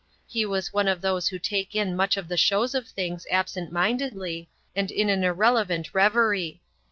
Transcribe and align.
He 0.27 0.47
was 0.47 0.73
one 0.73 0.87
of 0.87 1.01
those 1.01 1.27
who 1.27 1.37
take 1.37 1.75
in 1.75 1.95
much 1.95 2.17
of 2.17 2.27
the 2.27 2.35
shows 2.35 2.73
of 2.73 2.87
things 2.87 3.27
absent 3.29 3.71
mindedly, 3.71 4.49
and 4.75 4.89
in 4.89 5.09
an 5.09 5.23
irrelevant 5.23 5.93
reverie. 5.93 6.59